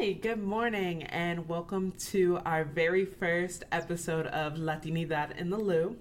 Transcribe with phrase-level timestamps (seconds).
[0.00, 5.96] Hi, good morning, and welcome to our very first episode of Latinidad in the Lou.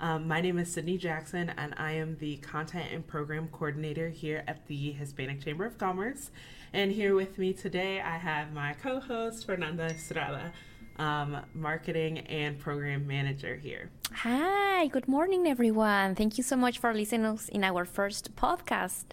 [0.00, 4.44] Um, my name is Sydney Jackson, and I am the content and program coordinator here
[4.48, 6.30] at the Hispanic Chamber of Commerce.
[6.72, 10.50] And here with me today, I have my co host, Fernanda Estrada,
[10.96, 13.90] um, marketing and program manager here.
[14.10, 16.14] Hi, good morning, everyone.
[16.14, 19.04] Thank you so much for listening in our first podcast.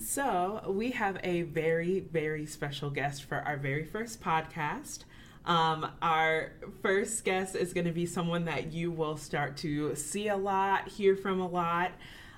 [0.00, 5.00] So, we have a very, very special guest for our very first podcast.
[5.44, 6.52] Um, our
[6.82, 10.88] first guest is going to be someone that you will start to see a lot,
[10.88, 11.90] hear from a lot.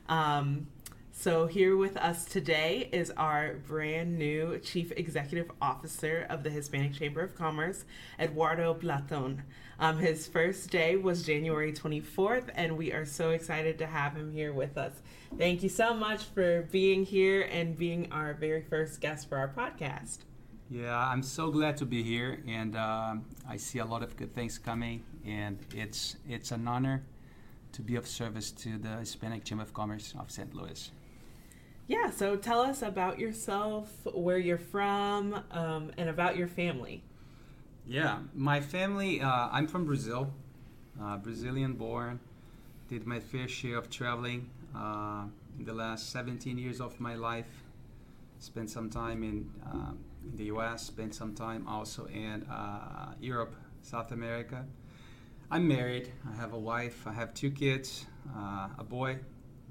[0.08, 0.68] Um,
[1.20, 6.94] so, here with us today is our brand new Chief Executive Officer of the Hispanic
[6.94, 7.84] Chamber of Commerce,
[8.18, 9.42] Eduardo Platon.
[9.78, 14.32] Um, his first day was January 24th, and we are so excited to have him
[14.32, 14.94] here with us.
[15.36, 19.48] Thank you so much for being here and being our very first guest for our
[19.48, 20.20] podcast.
[20.70, 24.34] Yeah, I'm so glad to be here, and um, I see a lot of good
[24.34, 27.02] things coming, and it's it's an honor
[27.72, 30.54] to be of service to the Hispanic Chamber of Commerce of St.
[30.54, 30.90] Louis.
[31.90, 37.02] Yeah, so tell us about yourself, where you're from, um, and about your family.
[37.84, 40.32] Yeah, my family, uh, I'm from Brazil,
[41.02, 42.20] uh, Brazilian born.
[42.86, 45.24] Did my fair share of traveling uh,
[45.58, 47.64] in the last 17 years of my life.
[48.38, 49.98] Spent some time in, um,
[50.30, 54.64] in the US, spent some time also in uh, Europe, South America.
[55.50, 59.18] I'm married, I have a wife, I have two kids, uh, a boy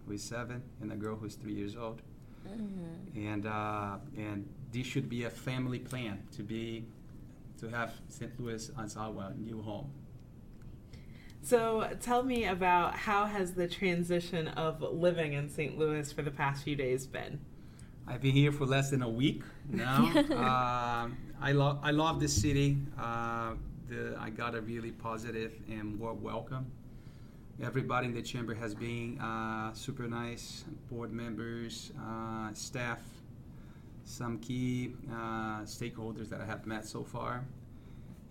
[0.05, 2.01] who is seven and a girl who is three years old.
[2.47, 3.27] Mm-hmm.
[3.27, 6.85] And uh, and this should be a family plan to be
[7.59, 8.39] to have St.
[8.39, 9.91] Louis as our new home.
[11.41, 15.77] So tell me about how has the transition of living in St.
[15.77, 17.39] Louis for the past few days been?
[18.07, 20.11] I've been here for less than a week now.
[20.31, 21.09] uh,
[21.41, 22.77] I love I love this city.
[22.97, 23.53] Uh,
[23.87, 26.71] the, I got a really positive and warm welcome
[27.63, 32.99] everybody in the chamber has been uh, super nice board members uh, staff
[34.09, 37.45] some key uh, stakeholders that i have met so far.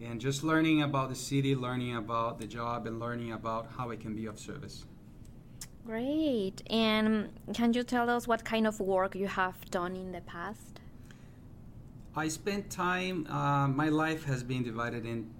[0.00, 4.00] And just learning about the city learning about the job and learning about how it
[4.00, 4.84] can be of service.
[5.86, 6.62] Great.
[6.68, 10.80] And can you tell us what kind of work you have done in the past?
[12.14, 15.30] I spent time uh, my life has been divided in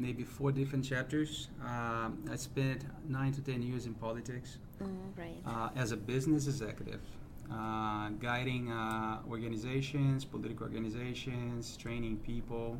[0.00, 1.48] maybe four different chapters.
[1.62, 5.36] Um, I spent nine to ten years in politics mm, right.
[5.46, 7.02] uh, as a business executive,
[7.52, 12.78] uh, guiding uh, organizations, political organizations, training people,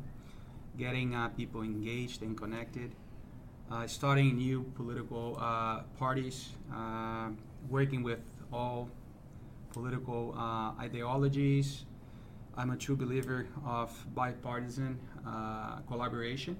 [0.77, 2.95] getting uh, people engaged and connected,
[3.69, 6.49] uh, starting new political uh, parties,
[7.69, 8.19] working with
[8.51, 8.89] all
[9.71, 10.33] political
[10.79, 11.85] ideologies.
[12.57, 14.99] I'm a true believer of bipartisan
[15.87, 16.57] collaboration.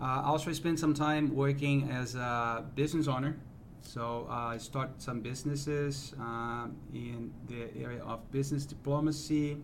[0.00, 3.36] Uh, also, spent some time working as a business owner.
[3.80, 9.58] So uh, I started some businesses uh, in the area of business diplomacy,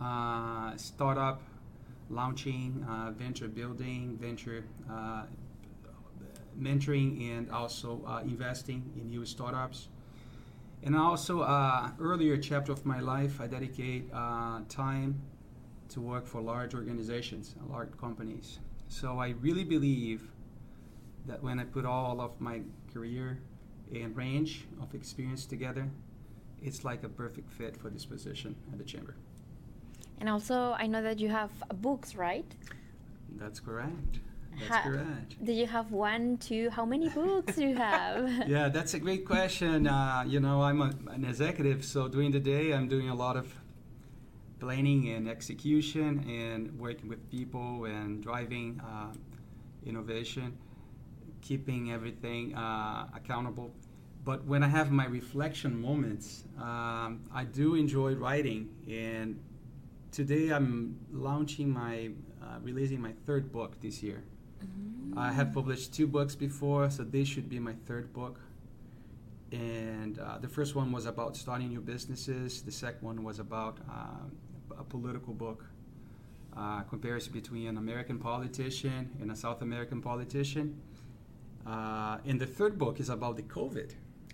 [0.00, 1.42] uh, startup,
[2.10, 4.64] launching, uh, venture building, venture
[6.60, 9.88] mentoring, and also investing in new startups.
[10.82, 11.42] And also,
[11.98, 14.10] earlier chapter of my life, I dedicate
[14.68, 15.22] time
[15.88, 18.58] to work for large organizations, large companies.
[18.90, 20.20] So I really believe
[21.26, 22.60] that when I put all of my
[22.92, 23.38] career
[23.94, 25.88] and range of experience together,
[26.60, 29.14] it's like a perfect fit for this position at the chamber.
[30.18, 32.44] And also, I know that you have books, right?
[33.36, 34.18] That's correct.
[34.58, 35.44] That's correct.
[35.44, 36.68] Do you have one, two?
[36.70, 38.28] How many books do you have?
[38.48, 39.86] yeah, that's a great question.
[39.86, 43.36] Uh, you know, I'm a, an executive, so during the day, I'm doing a lot
[43.36, 43.54] of
[44.60, 49.12] planning and execution and working with people and driving uh,
[49.84, 50.56] innovation,
[51.40, 53.72] keeping everything uh, accountable.
[54.24, 58.68] But when I have my reflection moments, um, I do enjoy writing.
[58.88, 59.40] And
[60.12, 62.10] today I'm launching my,
[62.42, 64.22] uh, releasing my third book this year.
[64.62, 65.18] Mm-hmm.
[65.18, 68.38] I have published two books before, so this should be my third book.
[69.52, 72.62] And uh, the first one was about starting new businesses.
[72.62, 74.30] The second one was about um,
[74.80, 75.64] a political book,
[76.56, 80.80] uh, comparison between an American politician and a South American politician.
[81.66, 83.90] Uh, and the third book is about the COVID,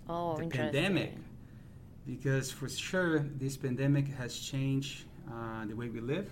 [0.09, 1.15] oh, the pandemic,
[2.05, 6.29] because for sure this pandemic has changed uh, the way we live,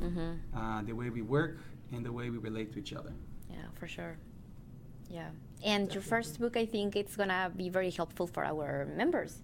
[0.00, 0.32] mm-hmm.
[0.56, 1.58] Uh, the way we work,
[1.92, 3.12] and the way we relate to each other.
[3.50, 4.16] Yeah, for sure.
[5.10, 5.28] Yeah,
[5.62, 5.94] and Definitely.
[5.94, 9.42] your first book, I think it's gonna be very helpful for our members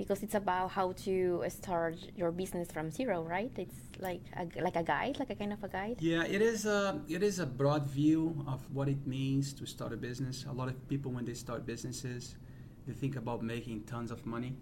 [0.00, 3.52] because it's about how to start your business from zero, right?
[3.58, 5.96] It's like a, like a guide, like a kind of a guide.
[6.00, 9.92] Yeah, it is a it is a broad view of what it means to start
[9.92, 10.46] a business.
[10.48, 12.36] A lot of people when they start businesses,
[12.86, 14.56] they think about making tons of money,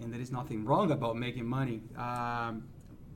[0.00, 1.78] and there is nothing wrong about making money.
[1.96, 2.64] Um,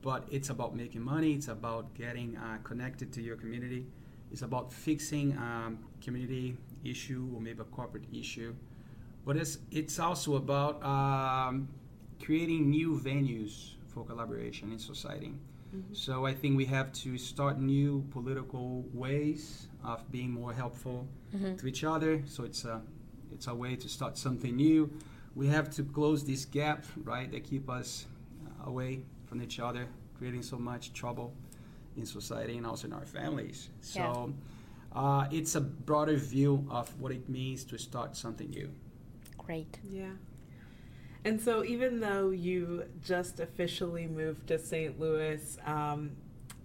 [0.01, 1.33] but it's about making money.
[1.33, 3.87] It's about getting uh, connected to your community.
[4.31, 6.55] It's about fixing um, community
[6.85, 8.55] issue or maybe a corporate issue.
[9.27, 11.67] But it's it's also about um,
[12.23, 15.33] creating new venues for collaboration in society.
[15.75, 15.93] Mm-hmm.
[15.93, 20.99] So I think we have to start new political ways of being more helpful
[21.35, 21.57] Mhm.
[21.59, 22.23] to each other.
[22.25, 22.81] So it's a
[23.33, 24.89] it's a way to start something new.
[25.35, 28.07] We have to close this gap, right, that keep us
[28.63, 29.87] away from each other,
[30.17, 31.33] creating so much trouble
[31.97, 33.69] in society and also in our families.
[33.81, 34.33] So
[34.95, 38.69] uh, it's a broader view of what it means to start something new.
[39.47, 39.79] Great.
[39.89, 40.11] Yeah.
[41.23, 44.99] And so, even though you just officially moved to St.
[44.99, 46.11] Louis um,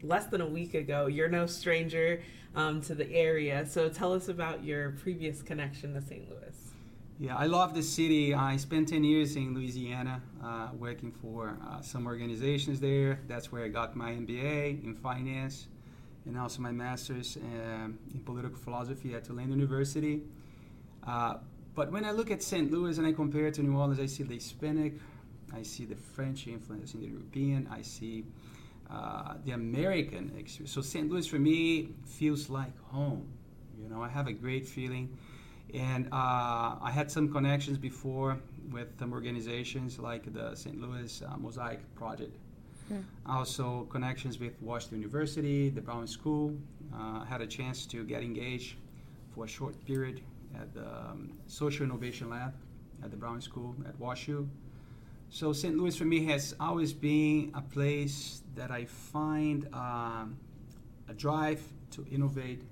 [0.02, 2.22] less than a week ago, you're no stranger
[2.56, 3.64] um, to the area.
[3.66, 6.28] So, tell us about your previous connection to St.
[6.28, 6.72] Louis.
[7.20, 8.34] Yeah, I love the city.
[8.34, 13.20] I spent 10 years in Louisiana uh, working for uh, some organizations there.
[13.28, 15.68] That's where I got my MBA in finance
[16.26, 20.22] and also my master's um, in political philosophy at Tulane University.
[21.06, 21.34] Uh,
[21.74, 22.70] but when I look at St.
[22.70, 24.94] Louis and I compare it to New Orleans, I see the Hispanic,
[25.54, 28.24] I see the French influence in the European, I see
[28.90, 30.72] uh, the American experience.
[30.72, 31.10] So St.
[31.10, 33.26] Louis for me feels like home.
[33.82, 35.16] You know, I have a great feeling.
[35.72, 38.38] And uh, I had some connections before
[38.70, 40.78] with some organizations like the St.
[40.78, 42.36] Louis uh, Mosaic Project.
[42.88, 43.00] Hmm.
[43.24, 46.54] Also, connections with Washington University, the Brown School.
[46.94, 48.76] Uh, had a chance to get engaged
[49.34, 50.20] for a short period
[50.60, 52.54] at the um, Social Innovation Lab
[53.02, 54.48] at the Brown School at WashU.
[55.30, 55.76] So, St.
[55.76, 60.36] Louis for me has always been a place that I find um,
[61.08, 61.62] a drive
[61.92, 62.62] to innovate,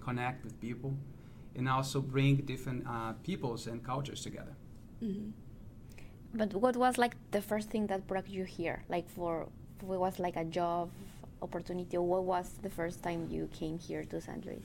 [0.00, 0.96] connect with people
[1.56, 4.56] and also bring different uh, peoples and cultures together.
[5.02, 5.30] Mm-hmm.
[6.34, 8.82] But what was like the first thing that brought you here?
[8.88, 9.48] Like for
[9.80, 10.90] what was like a job
[11.42, 14.44] opportunity, or what was the first time you came here to St.
[14.44, 14.62] Louis?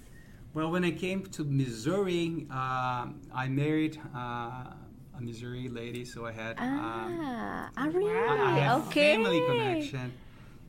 [0.54, 4.74] Well, when I came to Missouri, um I married uh,
[5.18, 7.86] a Missouri lady, so I had um, Ah, Wow.
[7.94, 8.12] really?
[8.12, 9.14] I okay.
[9.16, 10.12] family connection.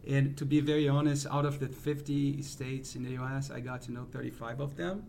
[0.06, 3.82] And to be very honest, out of the 50 states in the U.S., I got
[3.82, 5.04] to know 35 of them.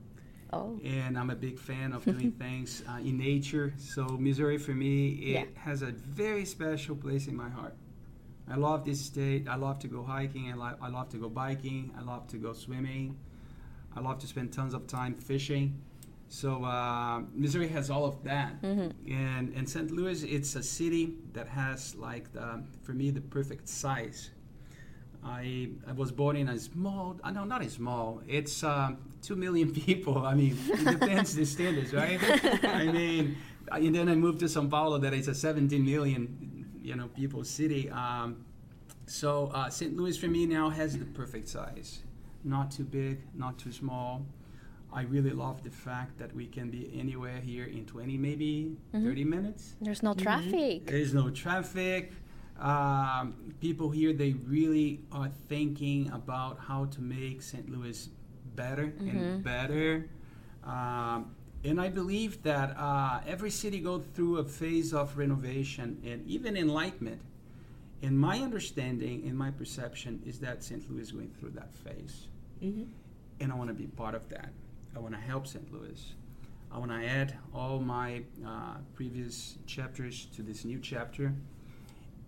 [0.53, 3.73] Oh, and I'm a big fan of doing things uh, in nature.
[3.77, 4.95] So Missouri for me,
[5.31, 5.45] it Yeah.
[5.63, 5.91] has a
[6.21, 7.75] very special place in my heart.
[8.49, 9.47] I love this state.
[9.47, 10.51] I love to go hiking.
[10.51, 11.91] I, lo- I love to go biking.
[11.97, 13.17] I love to go swimming.
[13.95, 15.81] I love to spend tons of time fishing.
[16.29, 18.61] So uh, Missouri has all of that.
[18.61, 18.93] Mhm.
[19.09, 19.91] And and St.
[19.91, 24.29] Louis, it's a city that has like the, for me the perfect size.
[25.23, 28.21] I, I was born in a small, uh, no, not a small.
[28.27, 30.25] It's um, two million people.
[30.25, 32.19] I mean, it depends the standards, right?
[32.63, 33.37] I mean,
[33.71, 37.07] uh, and then I moved to São Paulo, that is a 17 million, you know,
[37.09, 37.87] people city.
[37.91, 38.45] Um,
[39.05, 39.95] so uh, St.
[39.95, 41.99] Louis for me now has the perfect size,
[42.43, 44.25] not too big, not too small.
[44.93, 49.03] I really love the fact that we can be anywhere here in 20, maybe Mhm.
[49.03, 49.75] 30 minutes.
[49.81, 50.17] there's no Mhm.
[50.21, 50.85] traffic.
[50.87, 52.11] There is no traffic.
[52.59, 57.69] Um, people here, they really are thinking about how to make St.
[57.69, 58.09] Louis
[58.55, 59.07] better Mhm.
[59.09, 60.09] and better.
[60.63, 61.33] Um,
[61.63, 66.57] and I believe that uh, every city goes through a phase of renovation and even
[66.57, 67.21] enlightenment.
[68.03, 70.89] And my understanding and my perception is that St.
[70.89, 72.27] Louis is going through that phase
[72.63, 72.83] Mm-hmm.
[73.39, 74.49] and I want to be part of that.
[74.95, 75.71] I want to help St.
[75.73, 76.13] Louis.
[76.71, 81.33] I want to add all my uh, previous chapters to this new chapter.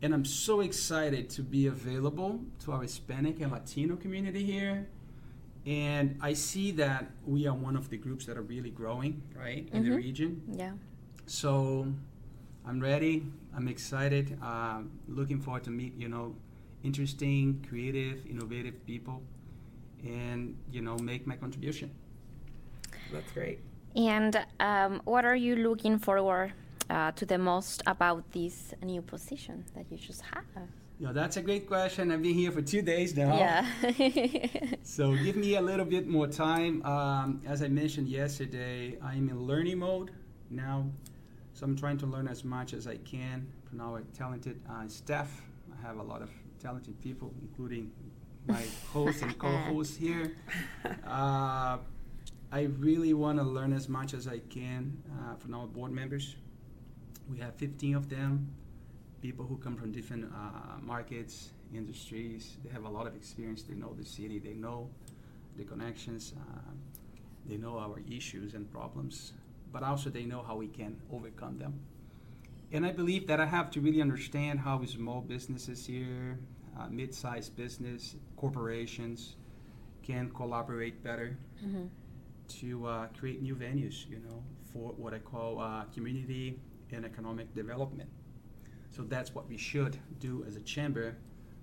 [0.02, 4.88] And I'm so excited to be available to our Hispanic and Latino community here.
[5.68, 9.70] And I see that we are one of the groups that are really growing, right,
[9.72, 9.96] in the Mhm.
[9.98, 10.42] region.
[10.52, 10.74] Yeah.
[11.28, 11.94] So
[12.66, 13.24] I'm ready.
[13.56, 14.38] I'm excited.
[14.42, 16.36] Um, looking forward to meet, you know,
[16.84, 19.22] interesting, creative, innovative people
[20.04, 21.92] and, you know, make my contribution.
[23.12, 23.60] That's great.
[23.96, 26.54] And um, what are you looking forward
[26.90, 30.44] uh, to the most about this new position that you just have?
[31.00, 32.12] You know, that's a great question.
[32.12, 33.36] I've been here for two days now.
[33.38, 33.66] Yeah.
[34.84, 36.86] So give me a little bit more time.
[36.86, 40.12] Um, as I mentioned yesterday, I'm in learning mode
[40.50, 40.86] now.
[41.54, 45.42] So I'm trying to learn as much as I can from our talented uh, staff.
[45.72, 46.30] I have a lot of
[46.62, 47.92] talented people, including
[48.48, 50.36] my host and co-host here.
[51.08, 51.78] Uh,
[52.52, 56.36] I really want to learn as much as I can uh, from our board members.
[57.30, 58.54] We have 15 of them.
[59.22, 62.58] people who come from different uh, markets, industries.
[62.64, 63.64] They have a lot of experience.
[63.64, 64.38] They know the city.
[64.38, 64.90] They know
[65.58, 66.34] the connections.
[66.38, 66.72] Uh,
[67.46, 69.34] they know our issues and problems,
[69.74, 71.74] but also they know how we can overcome them.
[72.72, 76.40] And I believe that I have to really understand how small businesses here,
[76.80, 79.36] uh, mid-sized business, corporations,
[80.04, 81.86] can collaborate better Mm-hmm.
[82.60, 86.60] to uh, create new venues, you know, for what I call uh, community
[86.92, 88.10] and economic development.
[88.90, 91.16] So that's what we should do as a chamber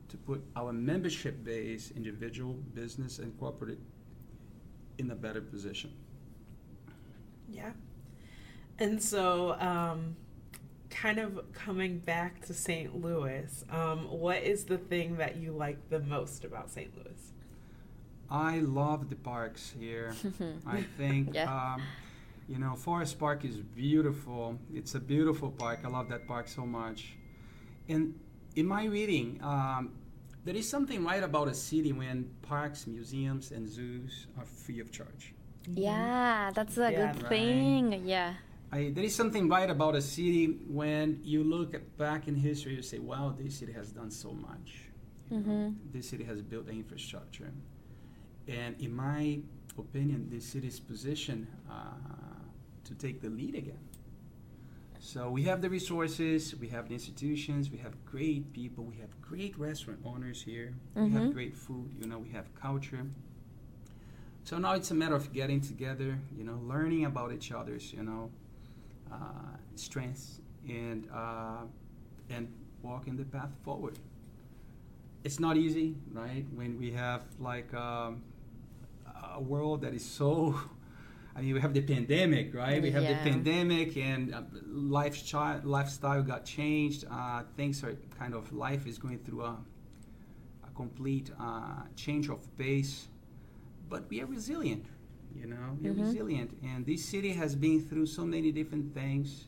[0.08, 3.78] to put our membership base, individual, business, and corporate,
[4.98, 5.92] in a better position.
[7.48, 7.70] Yeah.
[8.80, 10.16] And so, um,
[10.88, 13.00] kind of coming back to St.
[13.00, 16.90] Louis, um, what is the thing that you like the most about St.
[16.96, 17.32] Louis?
[18.30, 20.14] I love the parks here.
[20.66, 21.52] I think, Yeah.
[21.74, 21.82] um,
[22.48, 24.58] you know, Forest Park is beautiful.
[24.72, 25.80] It's a beautiful park.
[25.84, 27.14] I love that park so much.
[27.88, 28.18] And
[28.56, 29.92] in my reading, um,
[30.44, 34.90] there is something right about a city when parks, museums, and zoos are free of
[34.90, 35.34] charge.
[35.68, 37.12] Yeah, that's a Yeah.
[37.12, 37.28] good Right.
[37.28, 38.08] thing.
[38.08, 38.34] Yeah.
[38.72, 42.74] I, there is something right about a city when you look at back in history,
[42.76, 44.84] you say, wow, this city has done so much.
[45.30, 45.74] Mhm.
[45.92, 47.52] This city has built the infrastructure.
[48.46, 49.40] And in my
[49.76, 51.94] opinion, this city's positioned uh,
[52.84, 53.78] to take the lead again.
[55.00, 59.18] So we have the resources, we have the institutions, we have great people, we have
[59.22, 61.32] great restaurant owners here, we have Mhm.
[61.32, 63.06] great food, you know, we have culture.
[64.44, 68.02] So now it's a matter of getting together, you know, learning about each other's, you
[68.02, 68.30] know,
[69.12, 71.62] uh, strengths and uh,
[72.30, 72.48] and
[72.82, 73.98] walking the path forward.
[75.24, 76.44] It's not easy, right?
[76.54, 78.22] When we have like um,
[79.34, 80.58] a world that is so.
[81.36, 82.82] I mean, we have the pandemic, right?
[82.82, 83.14] We have Yeah.
[83.22, 87.04] the pandemic, and uh, lifestyle lifestyle got changed.
[87.10, 89.56] Uh, things are kind of life is going through a,
[90.66, 93.08] a complete uh, change of pace,
[93.88, 94.86] but we are resilient.
[95.34, 96.00] You know, we're Mhm.
[96.00, 99.46] resilient, and this city has been through so many different things.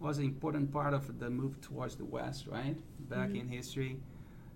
[0.00, 2.76] Was an important part of the move towards the west, right?
[3.08, 3.40] Back Mhm.
[3.40, 3.98] in history.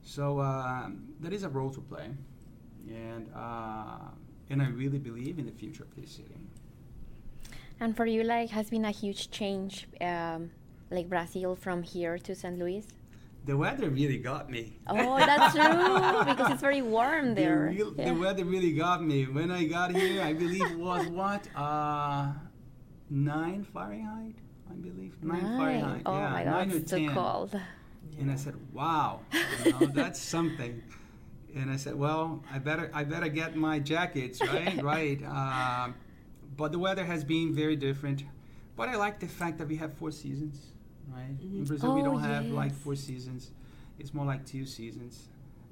[0.03, 2.11] So um, there is a role to play,
[2.89, 4.11] and uh,
[4.51, 6.37] and I really believe in the future of this city.
[7.81, 10.51] And for you, like, has been a huge change, um,
[10.91, 12.59] like Brazil from here to St.
[12.59, 12.87] Louis.
[13.47, 14.79] The weather really got me.
[14.87, 17.69] Oh, that's true because it's very warm The, there.
[17.71, 18.07] real, Yeah.
[18.07, 19.25] the weather really got me.
[19.27, 22.33] When I got here, I believe it was what uh,
[23.11, 24.37] nine Fahrenheit.
[24.71, 25.59] I believe nine, Nine.
[25.59, 26.03] Fahrenheit.
[26.07, 27.61] Oh yeah, my God, it's so cold.
[28.19, 29.21] And I said, "Wow,
[29.65, 30.83] you know, that's something."
[31.55, 34.83] And I said, "Well, I better, I better get my jackets, right?
[34.83, 35.95] right." Um,
[36.57, 38.25] but the weather has been very different.
[38.77, 40.57] But I like the fact that we have four seasons,
[41.13, 41.37] right?
[41.41, 41.67] In Mhm.
[41.67, 43.53] Brazil, we Oh, don't have like four seasons.
[43.99, 45.29] It's more like two seasons: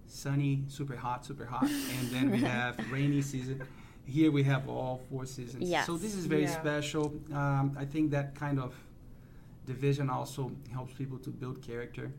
[0.07, 3.63] sunny, super hot, super hot, and then we have rainy season.
[4.05, 5.71] Here we have all four seasons.
[5.71, 5.87] Yes.
[5.87, 6.61] So this is very Yeah.
[6.61, 7.15] special.
[7.33, 8.75] Um, I think that kind of
[9.67, 12.13] division also helps people to build character.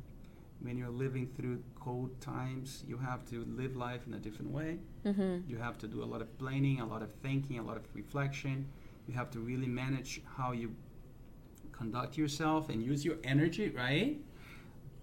[0.62, 4.79] When you're living through cold times, you have to live life in a different way.
[5.03, 7.75] hmm You have to do a lot of planning, a lot of thinking, a lot
[7.75, 8.67] of reflection.
[9.08, 10.74] You have to really manage how you
[11.74, 14.22] conduct yourself and use your energy, right?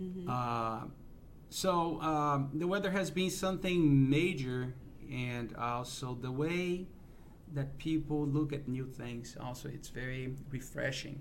[0.01, 0.25] Mhm.
[0.29, 0.87] Uh,
[1.51, 4.75] so um, the weather has been something major,
[5.11, 6.87] and also the way
[7.53, 9.37] that people look at new things.
[9.41, 11.19] Also, it's very refreshing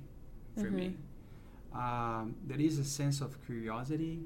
[0.56, 0.96] for me.
[1.74, 4.20] Um, there is a sense of curiosity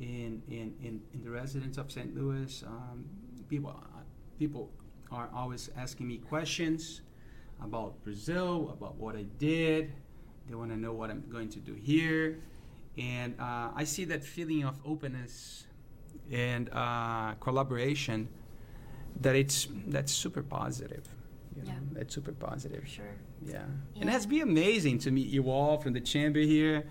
[0.00, 2.14] in in, in, in the residents of St.
[2.16, 2.64] Louis.
[2.66, 3.04] Um,
[3.48, 3.74] people
[4.38, 4.70] people
[5.10, 7.02] are always asking me questions
[7.62, 9.92] about Brazil, about what I did.
[10.48, 12.38] They want to know what I'm going to do here,
[12.98, 15.66] and uh, I see that feeling of openness
[16.30, 18.28] and uh, collaboration.
[19.20, 21.06] That it's that's super positive.
[21.56, 21.70] You know?
[21.70, 21.78] Yeah.
[21.92, 22.86] That's super positive.
[22.88, 23.04] Sure.
[23.44, 23.64] Yeah.
[23.94, 24.00] Yeah.
[24.00, 26.84] And it has been amazing to meet you all from the chamber here.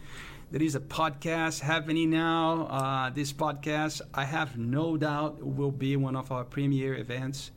[0.51, 2.65] There is a podcast happening now.
[2.65, 7.51] Uh, this podcast, I have no doubt, will be one of our premier events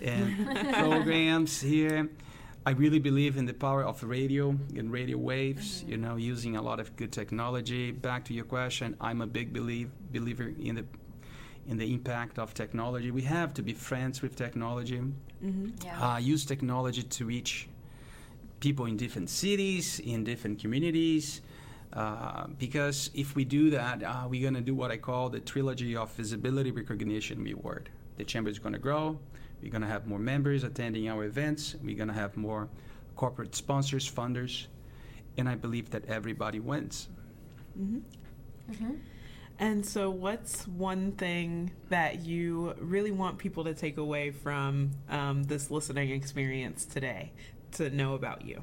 [0.00, 2.08] and programs here.
[2.66, 6.62] I really believe in the power of radio and radio waves, you know, using a
[6.62, 7.90] lot of good technology.
[7.90, 10.84] Back to your question, I'm a big believe, believer in the
[11.68, 13.10] in the impact of technology.
[13.10, 15.00] We have to be friends with technology
[15.44, 15.84] Mhm.
[15.84, 16.14] Yeah.
[16.14, 17.68] uh, use technology to reach
[18.60, 21.42] people in different cities, in different communities.
[21.92, 25.40] Uh, because if we do that, uh, we're going to do what I call the
[25.40, 27.88] trilogy of visibility, recognition, reward.
[28.16, 29.18] The chamber is going to grow.
[29.62, 31.74] We're going to have more members attending our events.
[31.82, 32.68] We're going to have more
[33.16, 34.66] corporate sponsors, funders,
[35.36, 37.08] and I believe that everybody wins.
[37.78, 38.02] Mhm.
[38.70, 38.98] Mhm.
[39.58, 45.42] And so, what's one thing that you really want people to take away from um,
[45.44, 47.32] this listening experience today
[47.72, 48.62] to know about you?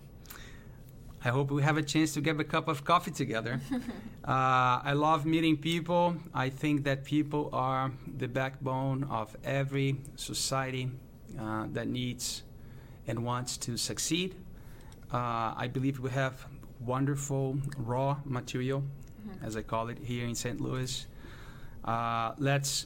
[1.24, 3.60] I hope we have a chance to get a cup of coffee together.
[3.72, 6.16] uh, I love meeting people.
[6.34, 10.92] I think that people are the backbone of every society
[11.40, 12.44] uh, that needs
[13.08, 14.36] and wants to succeed.
[15.12, 16.46] Uh, I believe we have
[16.80, 18.84] wonderful raw material,
[19.42, 20.62] as I call it, here in St.
[20.62, 21.08] Louis.
[21.84, 22.86] Uh, let's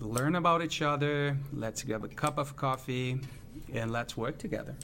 [0.00, 1.36] learn about each other.
[1.52, 3.20] Let's grab a cup of coffee,
[3.72, 4.74] and let's work together.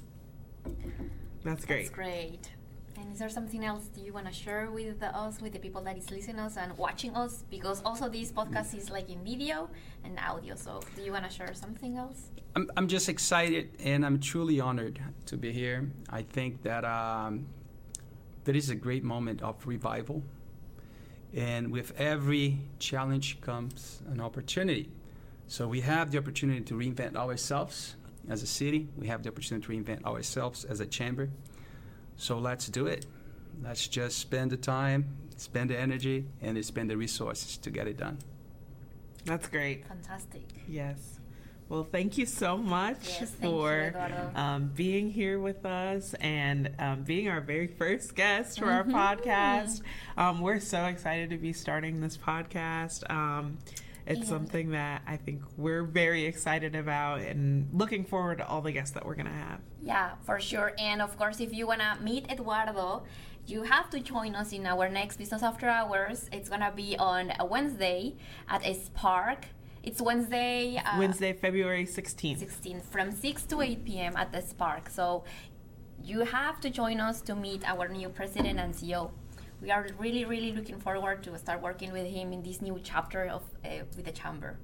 [1.44, 1.84] That's great.
[1.84, 2.53] That's great.
[2.96, 5.82] And is there something else you want to share with the, us, with the people
[5.82, 7.44] that is listening us and watching us?
[7.50, 9.68] Because also this podcast is like in video
[10.04, 10.54] and audio.
[10.54, 12.30] So do you want to share something else?
[12.54, 15.90] I'm, I'm just excited and I'm truly honored to be here.
[16.08, 17.46] I think that um,
[18.44, 20.22] there is a great moment of revival.
[21.34, 24.88] And with every challenge comes an opportunity.
[25.48, 27.96] So we have the opportunity to reinvent ourselves
[28.28, 31.28] as a city, we have the opportunity to reinvent ourselves as a chamber.
[32.16, 33.06] So let's do it.
[33.62, 37.96] Let's just spend the time, spend the energy, and spend the resources to get it
[37.96, 38.18] done.
[39.24, 39.86] That's great.
[39.86, 40.42] Fantastic.
[40.68, 41.20] Yes.
[41.68, 46.70] Well, thank you so much Yes, thank you, for um, being here with us and
[46.78, 48.92] um, being our very first guest for our Mhm.
[48.92, 49.80] podcast.
[50.18, 53.08] Um, we're so excited to be starting this podcast.
[54.06, 58.60] It's And- something that I think we're very excited about and looking forward to all
[58.60, 59.60] the guests that we're going to have.
[59.82, 60.72] Yeah, for sure.
[60.78, 63.04] And of course, if you wanna meet Eduardo,
[63.46, 66.28] you have to join us in our next Business After Hours.
[66.32, 68.14] It's gonna be on a Wednesday
[68.48, 69.46] at Spark.
[69.82, 70.76] It's Wednesday.
[70.78, 72.38] Uh, Wednesday, February 16th.
[72.38, 74.16] 16 from 6 to 8 p.m.
[74.16, 74.88] at the Spark.
[74.88, 75.24] So
[76.02, 79.10] you have to join us to meet our new president and CEO.
[79.64, 83.24] We are really, really looking forward to start working with him in this new chapter
[83.24, 84.58] of uh, with the chamber.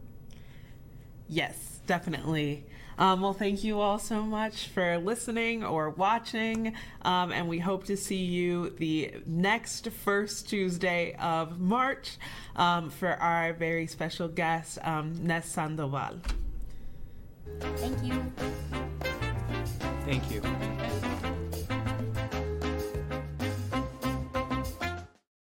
[1.26, 2.66] Yes, definitely.
[2.98, 7.84] Um, well, thank you all so much for listening or watching, um, and we hope
[7.84, 12.18] to see you the next first Tuesday of March
[12.56, 16.16] um, for our very special guest, um, Nes Sandoval.
[17.58, 18.32] Thank you.
[20.04, 21.09] Thank you.